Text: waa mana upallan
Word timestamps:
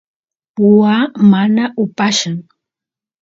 waa 0.77 1.03
mana 1.31 1.63
upallan 1.83 2.35